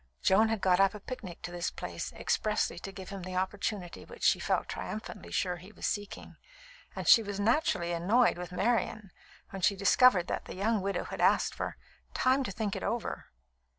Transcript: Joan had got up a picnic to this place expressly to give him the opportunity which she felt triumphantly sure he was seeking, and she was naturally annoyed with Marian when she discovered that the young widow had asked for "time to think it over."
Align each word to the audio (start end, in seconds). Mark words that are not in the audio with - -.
Joan 0.23 0.47
had 0.49 0.61
got 0.61 0.79
up 0.79 0.95
a 0.95 0.99
picnic 0.99 1.43
to 1.43 1.51
this 1.51 1.69
place 1.69 2.11
expressly 2.13 2.79
to 2.79 2.91
give 2.91 3.09
him 3.09 3.21
the 3.21 3.35
opportunity 3.35 4.03
which 4.03 4.23
she 4.23 4.39
felt 4.39 4.67
triumphantly 4.67 5.31
sure 5.31 5.57
he 5.57 5.71
was 5.71 5.85
seeking, 5.85 6.37
and 6.95 7.07
she 7.07 7.21
was 7.21 7.39
naturally 7.39 7.91
annoyed 7.91 8.39
with 8.39 8.51
Marian 8.51 9.11
when 9.51 9.61
she 9.61 9.75
discovered 9.75 10.25
that 10.25 10.45
the 10.45 10.55
young 10.55 10.81
widow 10.81 11.03
had 11.03 11.21
asked 11.21 11.53
for 11.53 11.77
"time 12.15 12.43
to 12.43 12.51
think 12.51 12.75
it 12.75 12.81
over." 12.81 13.25